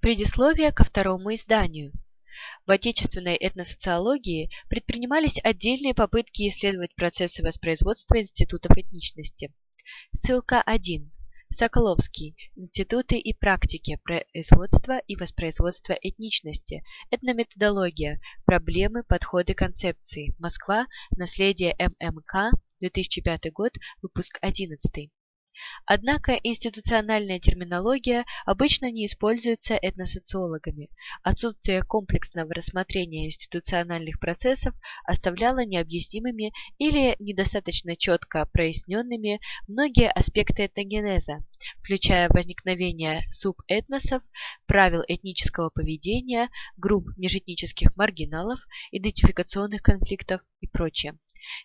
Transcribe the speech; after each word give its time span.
Предисловие 0.00 0.70
ко 0.70 0.84
второму 0.84 1.34
изданию. 1.34 1.92
В 2.66 2.70
отечественной 2.70 3.36
этносоциологии 3.36 4.48
предпринимались 4.68 5.40
отдельные 5.42 5.92
попытки 5.92 6.48
исследовать 6.48 6.94
процессы 6.94 7.42
воспроизводства 7.42 8.20
институтов 8.20 8.76
этничности. 8.76 9.52
Ссылка 10.14 10.62
1. 10.62 11.10
Соколовский. 11.50 12.36
Институты 12.54 13.18
и 13.18 13.34
практики 13.34 13.98
производства 14.04 14.98
и 14.98 15.16
воспроизводства 15.16 15.94
этничности. 15.94 16.84
Этнометодология. 17.10 18.20
Проблемы, 18.44 19.02
подходы, 19.02 19.54
концепции. 19.54 20.32
Москва. 20.38 20.86
Наследие 21.10 21.74
ММК. 21.80 22.52
2005 22.78 23.52
год. 23.52 23.72
Выпуск 24.00 24.38
11. 24.42 25.10
Однако 25.86 26.32
институциональная 26.34 27.40
терминология 27.40 28.24
обычно 28.44 28.90
не 28.90 29.06
используется 29.06 29.74
этносоциологами. 29.74 30.90
Отсутствие 31.22 31.82
комплексного 31.82 32.52
рассмотрения 32.54 33.26
институциональных 33.26 34.20
процессов 34.20 34.74
оставляло 35.04 35.64
необъяснимыми 35.64 36.52
или 36.78 37.16
недостаточно 37.18 37.96
четко 37.96 38.46
проясненными 38.52 39.40
многие 39.66 40.10
аспекты 40.10 40.66
этногенеза, 40.66 41.44
включая 41.80 42.28
возникновение 42.28 43.24
субэтносов, 43.30 44.22
правил 44.66 45.02
этнического 45.06 45.70
поведения, 45.70 46.50
групп 46.76 47.08
межэтнических 47.16 47.96
маргиналов, 47.96 48.60
идентификационных 48.92 49.82
конфликтов 49.82 50.42
и 50.60 50.66
прочее. 50.66 51.18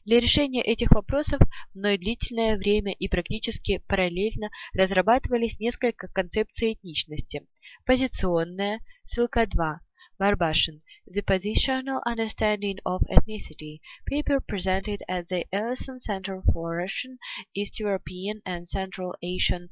Для 0.05 0.19
решения 0.19 0.61
этих 0.61 0.91
вопросов 0.91 1.39
мной 1.73 1.97
длительное 1.97 2.57
время 2.57 2.93
и 2.93 3.07
практически 3.07 3.79
параллельно 3.87 4.49
разрабатывались 4.73 5.59
несколько 5.59 6.07
концепций 6.07 6.73
этничности. 6.73 7.47
Позиционная, 7.85 8.81
ссылка 9.03 9.45
2, 9.45 9.79
Барбашин, 10.19 10.81
The 11.07 11.23
Positional 11.23 12.01
Understanding 12.05 12.77
of 12.85 13.01
Ethnicity, 13.09 13.81
paper 14.05 14.39
presented 14.39 15.01
at 15.07 15.27
the 15.27 15.47
Ellison 15.51 15.99
Center 15.99 16.41
for 16.53 16.77
Russian, 16.77 17.17
East 17.55 17.79
European 17.79 18.41
and 18.45 18.67
Central 18.67 19.15
Asian 19.23 19.69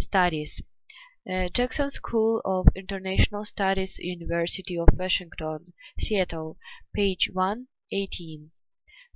Studies. 0.00 0.60
Uh, 1.28 1.48
Jackson 1.50 1.90
School 1.90 2.40
of 2.44 2.68
International 2.74 3.44
Studies, 3.44 3.98
University 3.98 4.76
of 4.76 4.88
Washington, 4.92 5.72
Seattle, 5.98 6.58
page 6.94 7.30
118. 7.32 8.50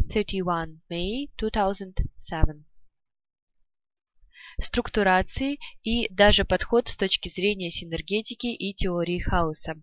31 0.10 0.82
May 0.90 1.30
2007. 1.38 2.66
Структурации 4.62 5.60
и 5.84 6.08
даже 6.14 6.46
подход 6.46 6.88
с 6.88 6.96
точки 6.96 7.30
зрения 7.30 7.70
синергетики 7.70 8.48
и 8.48 8.74
теории 8.74 9.20
хаоса. 9.20 9.76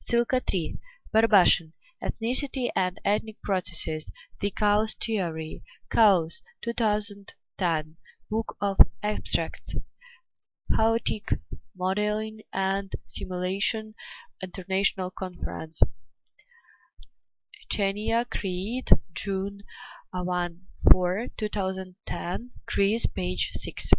Ссылка 0.00 0.40
3. 0.40 0.78
Барбашин. 1.12 1.72
Ethnicity 2.00 2.70
and 2.76 2.96
Ethnic 3.04 3.36
Processes. 3.42 4.10
The 4.40 4.50
Chaos 4.50 4.94
Theory. 4.94 5.62
Chaos. 5.90 6.42
2010. 6.60 7.96
Book 8.30 8.56
of 8.60 8.78
Abstracts. 9.02 9.74
Chaotic 10.74 11.38
Modeling 11.76 12.42
and 12.52 12.92
Simulation 13.06 13.94
International 14.42 15.10
Conference. 15.10 15.82
Chenia 17.79 18.25
Creed, 18.29 18.91
June 19.15 19.63
1 20.11 20.67
4, 20.91 21.31
2010, 21.37 22.51
Chris, 22.65 23.07
page 23.07 23.51
6. 23.53 23.93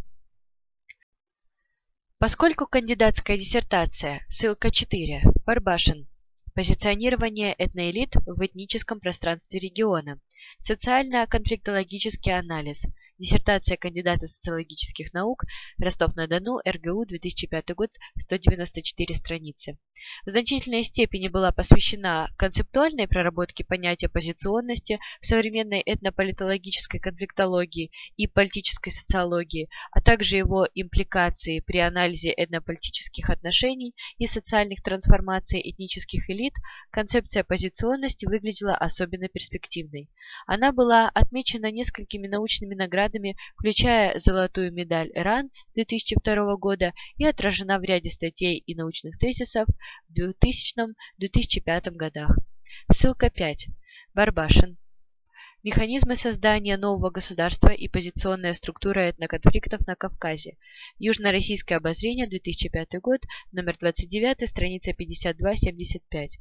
Поскольку 2.18 2.66
кандидатская 2.66 3.38
диссертация, 3.38 4.26
ссылка 4.28 4.70
4, 4.70 5.22
Барбашин, 5.46 6.06
позиционирование 6.52 7.54
этноэлит 7.54 8.16
в 8.26 8.44
этническом 8.44 9.00
пространстве 9.00 9.60
региона, 9.60 10.20
социально-конфликтологический 10.60 12.32
анализ, 12.36 12.84
Диссертация 13.20 13.76
кандидата 13.76 14.26
социологических 14.26 15.12
наук, 15.12 15.44
Ростов-на-Дону, 15.78 16.60
РГУ, 16.66 17.04
2005 17.04 17.74
год, 17.74 17.90
194 18.18 19.14
страницы. 19.14 19.76
В 20.24 20.30
значительной 20.30 20.84
степени 20.84 21.28
была 21.28 21.52
посвящена 21.52 22.30
концептуальной 22.38 23.06
проработке 23.08 23.62
понятия 23.62 24.08
позиционности 24.08 24.98
в 25.20 25.26
современной 25.26 25.82
этнополитологической 25.84 26.98
конфликтологии 26.98 27.90
и 28.16 28.26
политической 28.26 28.88
социологии, 28.88 29.68
а 29.92 30.00
также 30.00 30.38
его 30.38 30.66
импликации 30.74 31.60
при 31.60 31.76
анализе 31.80 32.32
этнополитических 32.34 33.28
отношений 33.28 33.94
и 34.16 34.26
социальных 34.26 34.82
трансформаций 34.82 35.60
этнических 35.62 36.30
элит, 36.30 36.54
концепция 36.90 37.44
позиционности 37.44 38.24
выглядела 38.24 38.74
особенно 38.76 39.28
перспективной. 39.28 40.08
Она 40.46 40.72
была 40.72 41.08
отмечена 41.08 41.70
несколькими 41.70 42.26
научными 42.26 42.74
наградами 42.74 43.36
включая 43.56 44.18
золотую 44.18 44.72
медаль 44.72 45.10
РАН 45.14 45.50
2002 45.74 46.56
года 46.56 46.92
и 47.16 47.24
отражена 47.24 47.78
в 47.78 47.82
ряде 47.82 48.10
статей 48.10 48.58
и 48.58 48.74
научных 48.74 49.18
тезисов 49.18 49.66
в 50.08 50.18
2000-2005 50.18 51.90
годах. 51.92 52.36
Ссылка 52.92 53.30
5. 53.30 53.68
Барбашин. 54.14 54.78
Механизмы 55.62 56.16
создания 56.16 56.78
нового 56.78 57.10
государства 57.10 57.68
и 57.68 57.86
позиционная 57.86 58.54
структура 58.54 59.10
этноконфликтов 59.10 59.86
на 59.86 59.94
Кавказе. 59.94 60.56
Южно-российское 60.98 61.74
обозрение, 61.74 62.26
2005 62.26 62.98
год, 63.02 63.20
номер 63.52 63.76
29, 63.78 64.48
страница 64.48 64.92
52-75. 64.92 66.38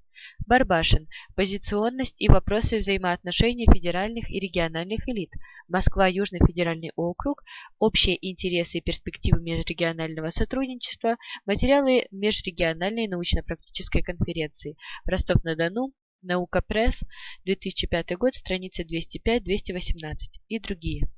Барбашин. 0.48 1.10
Позиционность 1.36 2.16
и 2.18 2.30
вопросы 2.30 2.80
взаимоотношений 2.80 3.68
федеральных 3.70 4.32
и 4.32 4.40
региональных 4.40 5.10
элит. 5.10 5.32
Москва, 5.68 6.08
Южный 6.08 6.40
федеральный 6.40 6.94
округ. 6.96 7.44
Общие 7.78 8.18
интересы 8.26 8.78
и 8.78 8.82
перспективы 8.82 9.42
межрегионального 9.42 10.30
сотрудничества. 10.30 11.18
Материалы 11.46 12.08
межрегиональной 12.12 13.10
научно-практической 13.10 14.02
конференции. 14.02 14.78
Ростов-на-Дону, 15.04 15.92
Наука 16.22 16.62
Пресс, 16.62 17.04
2005 17.46 18.18
год, 18.18 18.36
страницы 18.36 18.84
205-218 18.84 20.16
и 20.48 20.60
другие. 20.60 21.10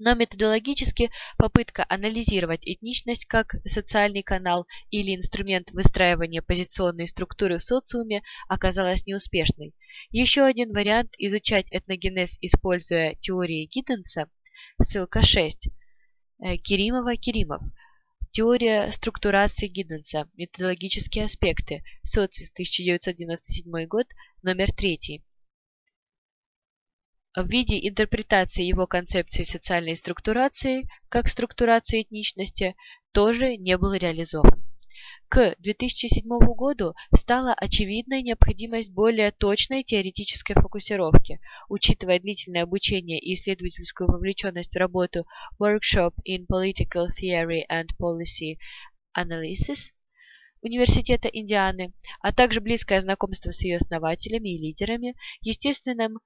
Но 0.00 0.14
методологически 0.14 1.10
попытка 1.36 1.84
анализировать 1.88 2.64
этничность 2.64 3.26
как 3.26 3.56
социальный 3.64 4.22
канал 4.22 4.66
или 4.90 5.14
инструмент 5.14 5.72
выстраивания 5.72 6.40
позиционной 6.40 7.08
структуры 7.08 7.58
в 7.58 7.62
социуме 7.62 8.22
оказалась 8.48 9.06
неуспешной. 9.06 9.74
Еще 10.10 10.42
один 10.42 10.72
вариант 10.72 11.14
изучать 11.18 11.66
этногенез, 11.72 12.38
используя 12.40 13.16
теории 13.16 13.66
Гидденса, 13.66 14.30
ссылка 14.80 15.22
6, 15.22 15.68
э, 16.44 16.56
Киримова-Киримов, 16.58 17.62
Теория 18.30 18.92
структурации 18.92 19.68
Гидденса. 19.68 20.28
Методологические 20.34 21.24
аспекты. 21.24 21.82
Социс, 22.02 22.50
1997 22.52 23.86
год, 23.86 24.06
номер 24.42 24.70
3. 24.72 25.22
В 27.36 27.48
виде 27.48 27.88
интерпретации 27.88 28.64
его 28.64 28.86
концепции 28.86 29.44
социальной 29.44 29.96
структурации, 29.96 30.88
как 31.08 31.28
структурации 31.28 32.02
этничности, 32.02 32.74
тоже 33.12 33.56
не 33.56 33.78
был 33.78 33.92
реализован. 33.94 34.57
К 35.30 35.54
2007 35.58 36.24
году 36.56 36.94
стала 37.14 37.52
очевидной 37.52 38.22
необходимость 38.22 38.90
более 38.90 39.30
точной 39.30 39.82
теоретической 39.84 40.56
фокусировки, 40.56 41.38
учитывая 41.68 42.18
длительное 42.18 42.62
обучение 42.62 43.18
и 43.18 43.34
исследовательскую 43.34 44.10
вовлеченность 44.10 44.74
в 44.74 44.78
работу 44.78 45.26
Workshop 45.60 46.14
in 46.26 46.46
Political 46.50 47.08
Theory 47.08 47.60
and 47.70 47.88
Policy 48.00 48.56
Analysis 49.14 49.90
Университета 50.62 51.28
Индианы, 51.28 51.92
а 52.20 52.32
также 52.32 52.62
близкое 52.62 53.02
знакомство 53.02 53.52
с 53.52 53.60
ее 53.60 53.76
основателями 53.76 54.54
и 54.54 54.58
лидерами, 54.58 55.14
естественным 55.42 56.20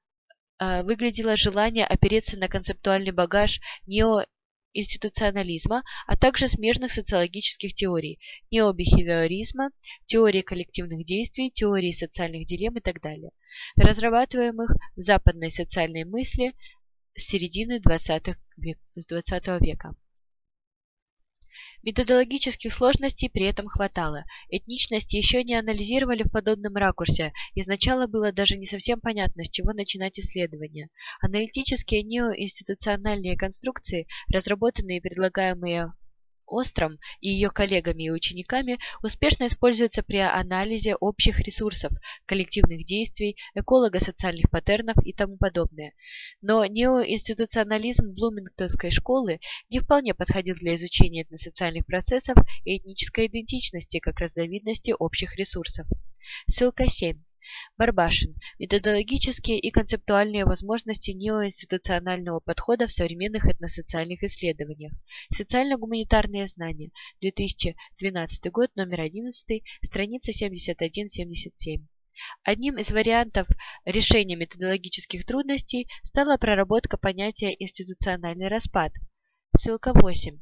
э, 0.60 0.84
выглядело 0.84 1.37
желание 1.37 1.87
опереться 1.87 2.38
на 2.38 2.46
концептуальный 2.46 3.10
багаж 3.10 3.60
нео 3.84 4.26
институционализма, 4.74 5.82
а 6.06 6.16
также 6.16 6.48
смежных 6.48 6.92
социологических 6.92 7.74
теорий, 7.74 8.19
необихевиоризма, 8.50 9.70
теории 10.06 10.42
коллективных 10.42 11.04
действий, 11.04 11.50
теории 11.50 11.92
социальных 11.92 12.46
дилемм 12.46 12.78
и 12.78 12.80
так 12.80 13.00
далее, 13.00 13.30
разрабатываемых 13.76 14.70
в 14.96 15.00
западной 15.00 15.50
социальной 15.50 16.04
мысли 16.04 16.54
с 17.14 17.24
середины 17.24 17.80
XX 17.80 18.36
века. 19.60 19.94
Методологических 21.82 22.72
сложностей 22.72 23.28
при 23.28 23.44
этом 23.44 23.69
хватало. 23.69 24.25
Этничность 24.49 25.12
еще 25.12 25.44
не 25.44 25.54
анализировали 25.54 26.22
в 26.22 26.31
подобном 26.31 26.76
ракурсе, 26.76 27.32
и 27.54 27.62
сначала 27.62 28.06
было 28.06 28.32
даже 28.32 28.56
не 28.56 28.66
совсем 28.66 29.00
понятно, 29.00 29.44
с 29.44 29.50
чего 29.50 29.72
начинать 29.72 30.19
исследование. 30.19 30.88
Аналитические 31.20 32.02
неоинституциональные 32.02 33.37
конструкции, 33.37 34.06
разработанные 34.28 34.99
и 34.99 35.00
предлагаемые 35.00 35.93
Остром 36.52 36.99
и 37.22 37.31
ее 37.31 37.49
коллегами 37.49 38.02
и 38.02 38.10
учениками 38.10 38.78
успешно 39.02 39.46
используется 39.46 40.02
при 40.02 40.19
анализе 40.19 40.96
общих 40.96 41.40
ресурсов, 41.40 41.93
коллективных 42.26 42.84
действий, 42.84 43.38
эколого-социальных 43.54 44.50
паттернов 44.50 44.96
и 45.02 45.14
тому 45.14 45.38
подобное. 45.38 45.94
Но 46.43 46.66
неоинституционализм 46.66 48.12
Блумингтонской 48.12 48.90
школы 48.90 49.40
не 49.70 49.81
вполне 49.81 50.12
подходил 50.12 50.54
для 50.56 50.75
изучения 50.75 51.22
этносоциальных 51.22 51.87
процессов 51.87 52.37
и 52.66 52.76
этнической 52.76 53.28
идентичности 53.28 53.98
как 53.98 54.20
разновидности 54.20 54.94
общих 54.98 55.37
ресурсов. 55.37 55.87
Ссылка 56.46 56.87
7. 56.87 57.19
Барбашин. 57.76 58.36
Методологические 58.58 59.58
и 59.58 59.70
концептуальные 59.70 60.44
возможности 60.44 61.10
неоинституционального 61.10 62.40
подхода 62.40 62.86
в 62.86 62.92
современных 62.92 63.46
этносоциальных 63.46 64.22
исследованиях. 64.22 64.92
Социально-гуманитарные 65.30 66.46
знания. 66.48 66.90
2012 67.20 68.50
год, 68.50 68.70
номер 68.76 69.00
11, 69.00 69.62
страница 69.84 70.30
71-77. 70.30 71.86
Одним 72.44 72.78
из 72.78 72.90
вариантов 72.90 73.48
решения 73.84 74.36
методологических 74.36 75.24
трудностей 75.24 75.88
стала 76.04 76.36
проработка 76.36 76.98
понятия 76.98 77.54
«институциональный 77.58 78.48
распад». 78.48 78.92
Ссылка 79.56 79.92
8. 79.94 80.38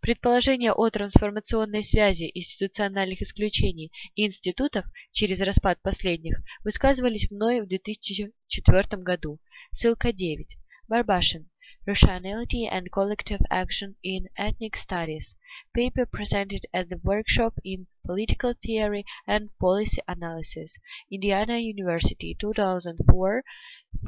Предположения 0.00 0.72
о 0.72 0.90
трансформационной 0.90 1.84
связи 1.84 2.28
институциональных 2.34 3.22
исключений 3.22 3.92
и 4.16 4.26
институтов 4.26 4.84
через 5.12 5.40
распад 5.40 5.80
последних 5.82 6.40
высказывались 6.64 7.30
мной 7.30 7.60
в 7.60 7.68
2004 7.68 9.02
году. 9.04 9.38
Ссылка 9.70 10.12
9. 10.12 10.56
Барбашин. 10.90 11.50
Rationality 11.86 12.66
and 12.66 12.90
Collective 12.90 13.42
Action 13.50 13.96
in 14.02 14.26
Ethnic 14.38 14.74
Studies. 14.74 15.34
Paper 15.74 16.06
presented 16.06 16.64
at 16.72 16.88
the 16.88 16.96
workshop 17.04 17.52
in 17.62 17.86
Political 18.06 18.54
Theory 18.64 19.04
and 19.26 19.50
Policy 19.60 20.00
Analysis. 20.08 20.78
Indiana 21.12 21.58
University, 21.58 22.34
2004, 22.40 23.44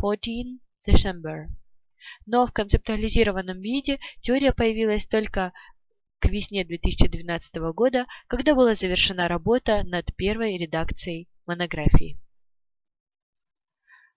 14 0.00 0.60
December. 0.86 1.50
Но 2.24 2.46
в 2.46 2.52
концептуализированном 2.52 3.60
виде 3.60 3.98
теория 4.22 4.54
появилась 4.54 5.04
только 5.04 5.52
к 6.18 6.30
весне 6.30 6.64
2012 6.64 7.56
года, 7.74 8.06
когда 8.26 8.54
была 8.54 8.74
завершена 8.74 9.28
работа 9.28 9.84
над 9.84 10.16
первой 10.16 10.56
редакцией 10.56 11.28
монографии. 11.44 12.18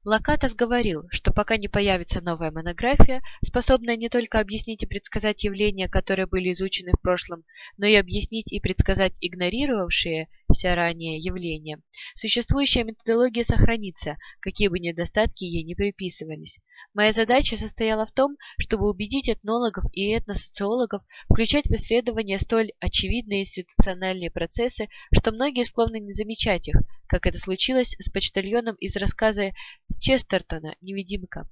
Лакатос 0.05 0.53
говорил, 0.53 1.07
что 1.11 1.31
пока 1.31 1.55
не 1.55 1.69
появится 1.69 2.19
новая 2.19 2.51
монография, 2.51 3.21
способная 3.41 3.95
не 3.95 4.09
только 4.09 4.41
объяснить 4.41 4.83
и 4.83 4.85
предсказать 4.85 5.45
явления, 5.45 5.87
которые 5.87 6.25
были 6.25 6.51
изучены 6.51 6.91
в 6.91 7.01
прошлом, 7.01 7.45
но 7.77 7.85
и 7.85 7.95
объяснить 7.95 8.51
и 8.51 8.59
предсказать 8.59 9.13
игнорировавшиеся 9.21 10.27
ранее 10.75 11.19
явления, 11.19 11.81
существующая 12.15 12.83
методология 12.83 13.45
сохранится, 13.45 14.17
какие 14.41 14.67
бы 14.67 14.79
недостатки 14.79 15.45
ей 15.45 15.63
не 15.63 15.73
приписывались. 15.73 16.59
Моя 16.93 17.13
задача 17.13 17.55
состояла 17.55 18.05
в 18.05 18.11
том, 18.11 18.35
чтобы 18.59 18.89
убедить 18.89 19.29
этнологов 19.29 19.85
и 19.93 20.13
этносоциологов 20.13 21.01
включать 21.29 21.65
в 21.65 21.71
исследования 21.75 22.39
столь 22.39 22.73
очевидные 22.81 23.43
институциональные 23.43 24.31
процессы, 24.31 24.89
что 25.13 25.31
многие 25.31 25.63
склонны 25.63 26.01
не 26.01 26.11
замечать 26.11 26.67
их, 26.67 26.75
как 27.13 27.27
это 27.27 27.37
случилось 27.37 27.95
с 27.99 28.09
почтальоном 28.09 28.73
из 28.77 28.95
рассказа 28.95 29.51
Честертона 29.99 30.75
«Невидимка». 30.81 31.47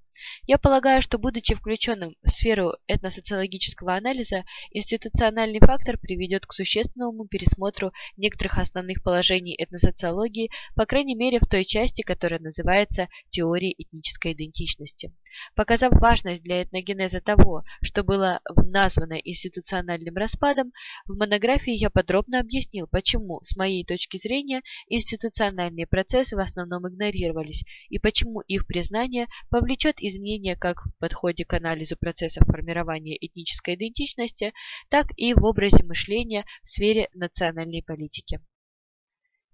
Я 0.46 0.58
полагаю, 0.58 1.02
что, 1.02 1.18
будучи 1.18 1.56
включенным 1.56 2.16
в 2.24 2.30
сферу 2.30 2.74
этносоциологического 2.88 3.96
анализа, 3.96 4.44
институциональный 4.72 5.60
фактор 5.60 5.98
приведет 5.98 6.46
к 6.46 6.54
существенному 6.54 7.26
пересмотру 7.28 7.92
некоторых 8.18 8.58
основных 8.58 9.04
положений 9.04 9.56
этносоциологии, 9.58 10.50
по 10.76 10.86
крайней 10.86 11.16
мере 11.16 11.40
в 11.40 11.48
той 11.48 11.64
части, 11.64 12.02
которая 12.02 12.40
называется 12.40 13.08
теорией 13.30 13.76
этнической 13.78 14.34
идентичности. 14.34 15.14
Показав 15.56 15.94
важность 15.94 16.44
для 16.44 16.64
этногенеза 16.64 17.22
того, 17.22 17.64
что 17.82 18.04
было 18.04 18.42
названо 18.66 19.14
институциональным 19.14 20.16
распадом, 20.16 20.72
в 21.06 21.16
монографии 21.16 21.74
я 21.74 21.90
подробно 21.90 22.40
объяснил, 22.40 22.88
почему, 22.88 23.42
с 23.44 23.56
моей 23.56 23.86
точки 23.86 24.18
зрения, 24.18 24.62
институциональные 24.88 25.88
процессы 25.88 26.36
в 26.36 26.40
основном 26.40 26.88
игнорировались 26.88 27.64
и 27.90 28.00
почему 28.00 28.42
их 28.42 28.68
признание 28.68 29.28
повлечет 29.50 30.01
изменения 30.08 30.56
как 30.56 30.86
в 30.86 30.92
подходе 31.00 31.46
к 31.46 31.54
анализу 31.54 31.98
процессов 31.98 32.48
формирования 32.48 33.18
этнической 33.20 33.76
идентичности, 33.76 34.54
так 34.90 35.08
и 35.16 35.34
в 35.34 35.44
образе 35.46 35.84
мышления 35.84 36.46
в 36.64 36.70
сфере 36.70 37.10
национальной 37.14 37.84
политики. 37.84 38.40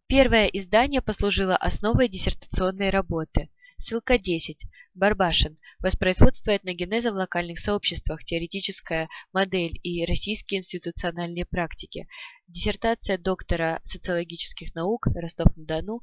Первое 0.08 0.48
издание 0.48 1.02
послужило 1.02 1.58
основой 1.58 2.08
диссертационной 2.08 2.90
работы. 2.90 3.50
Ссылка 3.80 4.18
10. 4.18 4.66
Барбашин. 4.96 5.58
Воспроизводство 5.80 6.56
этногенеза 6.56 7.12
в 7.12 7.16
локальных 7.16 7.60
сообществах. 7.60 8.24
Теоретическая 8.24 9.08
модель 9.34 9.80
и 9.84 10.04
российские 10.06 10.62
институциональные 10.62 11.46
практики. 11.46 12.08
Диссертация 12.48 13.20
доктора 13.20 13.80
социологических 13.84 14.74
наук 14.74 15.06
Ростов-на-Дону. 15.14 16.02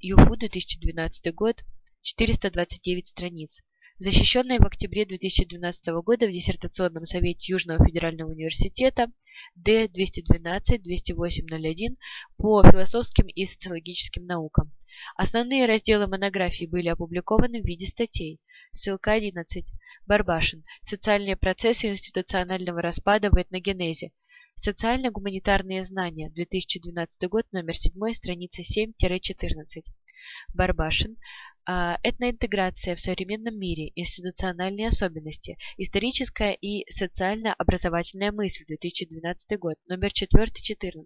ЮФУ 0.00 0.36
2012 0.36 1.32
год. 1.34 1.62
429 2.02 3.06
страниц, 3.06 3.62
защищенная 3.98 4.58
в 4.58 4.66
октябре 4.66 5.06
2012 5.06 5.86
года 6.04 6.26
в 6.26 6.32
диссертационном 6.32 7.04
совете 7.04 7.52
Южного 7.52 7.86
федерального 7.86 8.30
университета 8.30 9.06
Д-212-208-01 9.54 11.96
по 12.36 12.64
философским 12.64 13.28
и 13.28 13.46
социологическим 13.46 14.26
наукам. 14.26 14.72
Основные 15.16 15.66
разделы 15.66 16.08
монографии 16.08 16.66
были 16.66 16.88
опубликованы 16.88 17.62
в 17.62 17.64
виде 17.64 17.86
статей. 17.86 18.40
Ссылка 18.72 19.12
11. 19.12 19.64
Барбашин. 20.06 20.64
Социальные 20.82 21.36
процессы 21.36 21.88
институционального 21.88 22.82
распада 22.82 23.30
в 23.30 23.40
этногенезе. 23.40 24.10
Социально-гуманитарные 24.56 25.84
знания. 25.84 26.30
2012 26.30 27.28
год, 27.28 27.46
номер 27.52 27.76
7, 27.76 27.92
страница 28.12 28.62
7-14. 28.62 29.84
Барбашин. 30.54 31.16
А, 31.64 31.98
этноинтеграция 32.02 32.96
в 32.96 33.00
современном 33.00 33.56
мире, 33.56 33.92
институциональные 33.94 34.88
особенности, 34.88 35.58
историческая 35.76 36.54
и 36.54 36.90
социально-образовательная 36.90 38.32
мысль, 38.32 38.64
2012 38.66 39.58
год, 39.58 39.76
номер 39.86 40.10
4-14. 40.10 41.04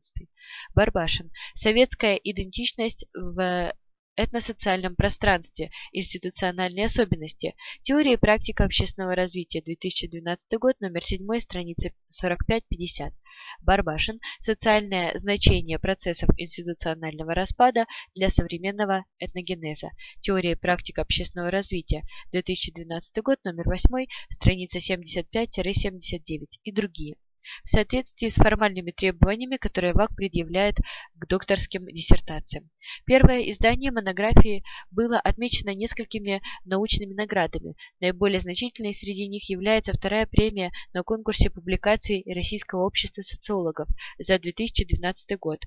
Барбашин. 0.74 1.30
Советская 1.54 2.16
идентичность 2.16 3.04
в 3.12 3.74
этносоциальном 4.16 4.96
пространстве, 4.96 5.70
институциональные 5.92 6.86
особенности, 6.86 7.54
теория 7.82 8.14
и 8.14 8.16
практика 8.16 8.64
общественного 8.64 9.14
развития, 9.14 9.62
2012 9.62 10.58
год, 10.58 10.80
номер 10.80 11.02
7, 11.02 11.40
страница 11.40 11.90
45-50. 12.10 13.12
Барбашин. 13.60 14.18
Социальное 14.40 15.16
значение 15.18 15.78
процессов 15.78 16.30
институционального 16.38 17.34
распада 17.34 17.84
для 18.14 18.30
современного 18.30 19.04
этногенеза. 19.18 19.90
Теория 20.22 20.52
и 20.52 20.56
практика 20.56 21.02
общественного 21.02 21.50
развития, 21.50 22.04
2012 22.32 23.22
год, 23.22 23.38
номер 23.44 23.68
8, 23.68 24.06
страница 24.30 24.78
75-79 24.78 26.46
и 26.64 26.72
другие 26.72 27.16
в 27.64 27.70
соответствии 27.70 28.28
с 28.28 28.34
формальными 28.34 28.90
требованиями, 28.90 29.56
которые 29.56 29.92
ВАК 29.92 30.14
предъявляет 30.14 30.76
к 31.14 31.26
докторским 31.26 31.86
диссертациям. 31.86 32.70
Первое 33.04 33.50
издание 33.50 33.90
монографии 33.92 34.64
было 34.90 35.18
отмечено 35.18 35.74
несколькими 35.74 36.42
научными 36.64 37.14
наградами. 37.14 37.74
Наиболее 38.00 38.40
значительной 38.40 38.94
среди 38.94 39.28
них 39.28 39.48
является 39.48 39.92
вторая 39.92 40.26
премия 40.26 40.72
на 40.92 41.02
конкурсе 41.02 41.50
публикаций 41.50 42.24
Российского 42.26 42.84
общества 42.84 43.22
социологов 43.22 43.88
за 44.18 44.38
2012 44.38 45.38
год. 45.38 45.60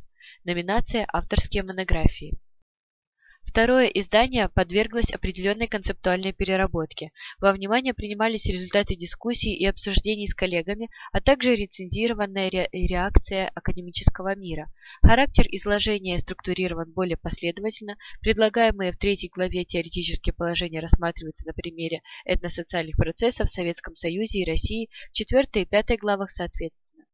Номинация 0.44 1.06
«Авторские 1.12 1.64
монографии». 1.64 2.38
Второе 3.50 3.88
издание 3.88 4.48
подверглось 4.48 5.12
определенной 5.12 5.66
концептуальной 5.66 6.34
переработке. 6.34 7.10
Во 7.40 7.52
внимание 7.52 7.96
принимались 7.96 8.46
результаты 8.46 8.96
дискуссий 8.96 9.56
и 9.56 9.66
обсуждений 9.66 10.28
с 10.28 10.36
коллегами, 10.36 10.88
а 11.12 11.20
также 11.20 11.56
рецензированная 11.56 12.52
ре 12.52 12.70
реакция 12.72 13.48
академического 13.56 14.36
мира. 14.36 14.72
Характер 15.02 15.48
изложения 15.50 16.20
структурирован 16.20 16.92
более 16.92 17.18
последовательно. 17.18 17.98
Предлагаемые 18.22 18.92
в 18.92 18.98
третьей 18.98 19.30
главе 19.30 19.66
теоретические 19.66 20.34
положения 20.34 20.80
рассматриваются 20.80 21.48
на 21.48 21.54
примере 21.54 22.04
этносоциальных 22.26 22.98
процессов 22.98 23.50
в 23.50 23.52
Советском 23.52 23.96
Союзе 23.96 24.42
и 24.42 24.46
России, 24.46 24.90
в 25.10 25.14
четвертой 25.14 25.64
и 25.64 25.66
пятой 25.66 25.98
главах 25.98 26.30
соответственно. 26.30 27.09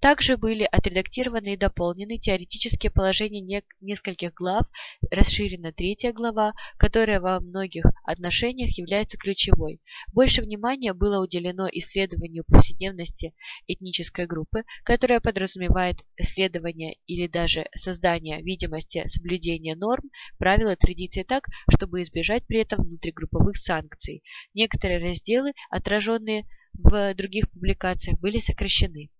Также 0.00 0.36
были 0.36 0.64
отредактированы 0.64 1.54
и 1.54 1.56
дополнены 1.56 2.18
теоретические 2.18 2.90
положения 2.90 3.40
не 3.40 3.62
нескольких 3.80 4.34
глав, 4.34 4.66
расширена 5.12 5.72
третья 5.72 6.12
глава, 6.12 6.54
которая 6.76 7.20
во 7.20 7.38
многих 7.38 7.84
отношениях 8.04 8.76
является 8.76 9.16
ключевой. 9.16 9.80
Больше 10.12 10.42
внимания 10.42 10.92
было 10.92 11.22
уделено 11.22 11.68
исследованию 11.70 12.42
повседневности 12.44 13.32
этнической 13.68 14.26
группы, 14.26 14.64
которая 14.82 15.20
подразумевает 15.20 15.98
исследование 16.16 16.96
или 17.06 17.28
даже 17.28 17.66
создание 17.76 18.42
видимости 18.42 19.06
соблюдения 19.06 19.76
норм, 19.76 20.10
правил 20.38 20.70
и 20.70 20.76
традиций 20.76 21.22
так, 21.22 21.46
чтобы 21.70 22.02
избежать 22.02 22.44
при 22.46 22.58
этом 22.58 22.82
внутригрупповых 22.82 23.56
санкций. 23.56 24.24
Некоторые 24.54 24.98
разделы, 24.98 25.52
отраженные 25.70 26.46
в 26.74 27.14
других 27.14 27.50
публикациях, 27.50 28.18
были 28.18 28.40
сокращены. 28.40 29.10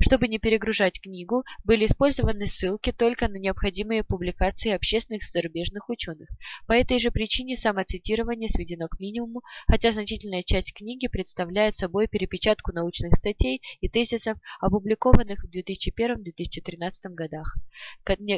Чтобы 0.00 0.28
не 0.28 0.38
перегружать 0.38 1.00
книгу, 1.00 1.44
были 1.64 1.86
использованы 1.86 2.46
ссылки 2.46 2.92
только 2.92 3.28
на 3.28 3.36
необходимые 3.36 4.04
публикации 4.04 4.72
общественных 4.72 5.28
зарубежных 5.28 5.88
ученых. 5.88 6.28
По 6.66 6.72
этой 6.72 6.98
же 6.98 7.10
причине 7.10 7.56
самоцитирование 7.56 8.48
сведено 8.48 8.88
к 8.88 8.98
минимуму, 9.00 9.42
хотя 9.66 9.92
значительная 9.92 10.42
часть 10.42 10.72
книги 10.72 11.08
представляет 11.08 11.76
собой 11.76 12.08
перепечатку 12.08 12.72
научных 12.72 13.16
статей 13.16 13.62
и 13.80 13.88
тезисов, 13.88 14.38
опубликованных 14.60 15.44
в 15.44 15.50
2001-2013 15.54 16.92
годах, 17.14 17.56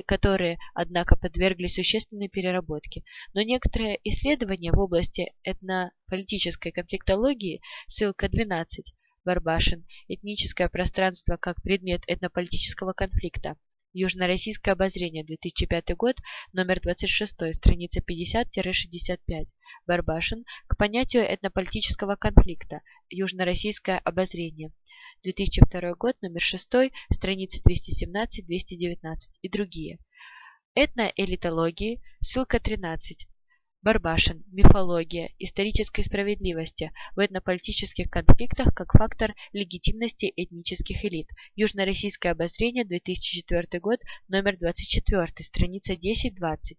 которые, 0.06 0.58
однако, 0.74 1.16
подверглись 1.16 1.74
существенной 1.74 2.28
переработке. 2.28 3.02
Но 3.34 3.42
некоторые 3.42 3.98
исследования 4.04 4.72
в 4.72 4.78
области 4.78 5.32
этнополитической 5.44 6.72
конфликтологии, 6.72 7.60
ссылка 7.86 8.28
12, 8.28 8.94
Барбашин. 9.28 9.84
Этническое 10.08 10.70
пространство 10.70 11.36
как 11.36 11.60
предмет 11.60 12.02
этнополитического 12.06 12.94
конфликта. 12.94 13.58
Южно-российское 13.92 14.70
обозрение, 14.70 15.22
2005 15.22 15.94
год, 15.98 16.16
номер 16.54 16.80
26, 16.80 17.34
страница 17.52 18.00
50-65. 18.00 19.48
Барбашин. 19.86 20.46
К 20.66 20.78
понятию 20.78 21.24
этнополитического 21.24 22.16
конфликта. 22.16 22.80
Южно-российское 23.10 23.98
обозрение. 23.98 24.72
2002 25.24 25.94
год, 25.96 26.16
номер 26.22 26.40
6, 26.40 26.66
страницы 27.12 27.60
217-219 27.68 28.96
и 29.42 29.48
другие. 29.50 29.98
Этноэлитологии, 30.74 32.00
ссылка 32.20 32.60
13. 32.60 33.28
Барбашин. 33.80 34.44
Мифология 34.50 35.30
исторической 35.38 36.02
справедливости 36.02 36.90
в 37.14 37.24
этнополитических 37.24 38.10
конфликтах 38.10 38.74
как 38.74 38.92
фактор 38.92 39.34
легитимности 39.52 40.32
этнических 40.34 41.04
элит. 41.04 41.28
Южно-российское 41.54 42.30
обозрение, 42.30 42.84
2004 42.84 43.80
год, 43.80 44.00
номер 44.26 44.56
24, 44.58 45.28
страница 45.42 45.92
10-20. 45.92 46.76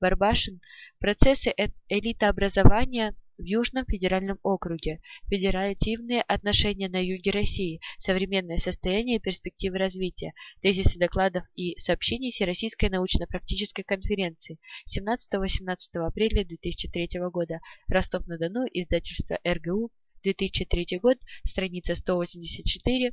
Барбашин. 0.00 0.60
Процессы 0.98 1.52
элитообразования 1.88 3.14
в 3.38 3.44
Южном 3.44 3.86
федеральном 3.86 4.38
округе, 4.42 5.00
федеративные 5.30 6.22
отношения 6.22 6.88
на 6.88 7.02
юге 7.02 7.30
России, 7.30 7.80
современное 7.98 8.58
состояние 8.58 9.16
и 9.16 9.20
перспективы 9.20 9.78
развития, 9.78 10.34
тезисы 10.60 10.98
докладов 10.98 11.44
и 11.54 11.78
сообщений 11.78 12.32
Всероссийской 12.32 12.90
научно-практической 12.90 13.84
конференции 13.84 14.58
17-18 14.88 15.76
апреля 15.94 16.44
2003 16.44 17.08
года, 17.32 17.60
Ростов-на-Дону, 17.86 18.66
издательство 18.72 19.38
РГУ, 19.46 19.90
2003 20.24 20.98
год, 21.00 21.18
страница 21.44 21.92
184-188 21.94 23.12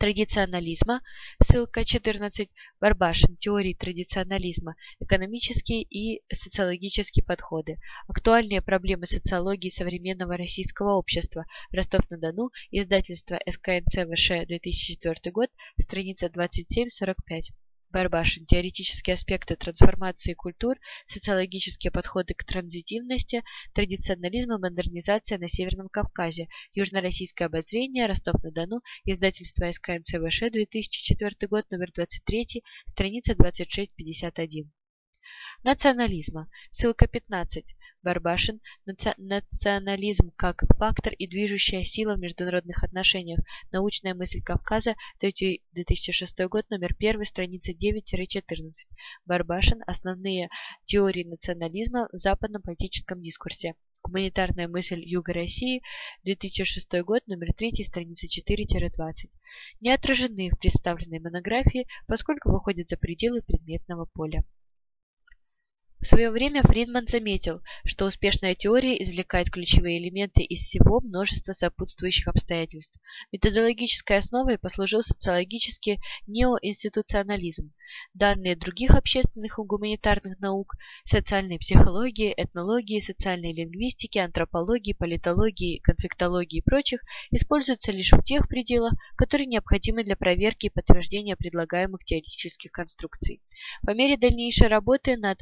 традиционализма, 0.00 1.02
ссылка 1.42 1.84
14, 1.84 2.48
Барбашин, 2.80 3.36
теории 3.36 3.74
традиционализма, 3.74 4.74
экономические 4.98 5.82
и 5.82 6.22
социологические 6.32 7.22
подходы, 7.22 7.78
актуальные 8.08 8.62
проблемы 8.62 9.06
социологии 9.06 9.68
современного 9.68 10.38
российского 10.38 10.94
общества, 10.94 11.44
Ростов-на-Дону, 11.70 12.50
издательство 12.70 13.38
СКНЦ 13.46 14.08
ВШ, 14.10 14.46
2004 14.48 15.32
год, 15.32 15.50
страница 15.78 16.28
27-45. 16.28 17.52
Барбашин. 17.90 18.46
Теоретические 18.46 19.14
аспекты 19.14 19.56
трансформации 19.56 20.34
культур, 20.34 20.76
социологические 21.06 21.90
подходы 21.90 22.34
к 22.34 22.44
транзитивности, 22.44 23.42
традиционализм 23.74 24.52
и 24.52 24.58
модернизация 24.58 25.38
на 25.38 25.48
Северном 25.48 25.88
Кавказе, 25.88 26.48
Южно-Российское 26.74 27.46
обозрение, 27.46 28.06
Ростов-на-Дону, 28.06 28.80
издательство 29.04 29.70
СК 29.70 29.90
НЦВШ, 29.90 30.50
2004 30.50 31.48
год, 31.48 31.64
номер 31.70 31.90
23, 31.92 32.62
страница 32.86 33.34
2651. 33.34 34.70
Национализма. 35.62 36.48
Ссылка 36.70 37.06
15. 37.06 37.76
Барбашин. 38.02 38.60
Национализм 38.86 40.32
как 40.36 40.62
фактор 40.78 41.12
и 41.12 41.26
движущая 41.26 41.84
сила 41.84 42.14
в 42.14 42.18
международных 42.18 42.82
отношениях. 42.82 43.40
Научная 43.70 44.14
мысль 44.14 44.40
Кавказа. 44.42 44.94
2006 45.20 46.46
год. 46.46 46.64
Номер 46.70 46.94
1. 46.98 47.24
Страница 47.26 47.72
9-14. 47.72 48.72
Барбашин. 49.26 49.82
Основные 49.86 50.48
теории 50.86 51.24
национализма 51.24 52.08
в 52.10 52.16
западном 52.16 52.62
политическом 52.62 53.20
дискурсе. 53.20 53.74
Гуманитарная 54.02 54.66
мысль 54.66 55.02
Юга 55.04 55.34
России, 55.34 55.82
2006 56.24 57.02
год, 57.02 57.26
номер 57.26 57.52
3, 57.52 57.84
страница 57.84 58.26
4-20. 58.26 59.28
Не 59.80 59.90
отражены 59.90 60.48
в 60.48 60.58
представленной 60.58 61.20
монографии, 61.20 61.86
поскольку 62.06 62.50
выходят 62.50 62.88
за 62.88 62.96
пределы 62.96 63.42
предметного 63.42 64.06
поля. 64.06 64.42
В 66.00 66.06
свое 66.06 66.30
время 66.30 66.62
Фридман 66.62 67.06
заметил, 67.06 67.60
что 67.84 68.06
успешная 68.06 68.54
теория 68.54 69.02
извлекает 69.02 69.50
ключевые 69.50 69.98
элементы 69.98 70.42
из 70.42 70.60
всего 70.60 71.00
множества 71.00 71.52
сопутствующих 71.52 72.26
обстоятельств. 72.28 72.98
Методологической 73.32 74.16
основой 74.16 74.56
послужил 74.56 75.02
социологический 75.02 76.00
неоинституционализм. 76.26 77.72
Данные 78.14 78.56
других 78.56 78.92
общественных 78.92 79.58
и 79.58 79.62
гуманитарных 79.62 80.38
наук– 80.38 80.74
социальной 81.04 81.58
психологии, 81.58 82.32
этнологии, 82.34 83.00
социальной 83.00 83.52
лингвистики, 83.52 84.18
антропологии, 84.18 84.92
политологии, 84.92 85.80
конфликтологии 85.80 86.58
и 86.58 86.62
прочих– 86.62 87.00
используются 87.30 87.92
лишь 87.92 88.12
в 88.12 88.22
тех 88.22 88.48
пределах, 88.48 88.92
которые 89.16 89.46
необходимы 89.46 90.04
для 90.04 90.16
проверки 90.16 90.66
и 90.66 90.70
подтверждения 90.70 91.36
предлагаемых 91.36 92.04
теоретических 92.04 92.70
конструкций. 92.70 93.42
По 93.82 93.90
мере 93.90 94.16
дальнейшей 94.16 94.68
работы 94.68 95.16
над 95.16 95.38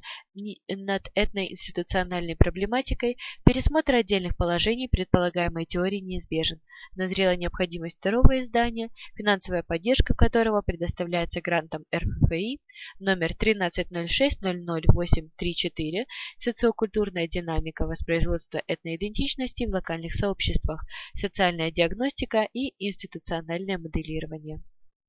над 0.69 1.09
этноинституциональной 1.15 2.37
проблематикой, 2.37 3.17
пересмотр 3.45 3.95
отдельных 3.95 4.37
положений 4.37 4.89
предполагаемой 4.89 5.67
теории 5.67 6.01
неизбежен. 6.01 6.61
Назрела 6.95 7.37
необходимость 7.37 7.99
второго 7.99 8.41
издания, 8.41 8.91
финансовая 9.15 9.63
поддержка 9.63 10.15
которого 10.15 10.63
предоставляется 10.63 11.41
грантом 11.41 11.85
РФФИ 11.95 12.59
номер 13.01 13.33
1306-00834 13.33 16.07
«Социокультурная 16.39 17.29
динамика 17.29 17.87
воспроизводства 17.87 18.63
этноидентичности 18.67 19.67
в 19.67 19.71
локальных 19.71 20.15
сообществах, 20.15 20.85
социальная 21.13 21.71
диагностика 21.71 22.49
и 22.53 22.75
институциональное 22.79 23.79
моделирование». 23.79 24.63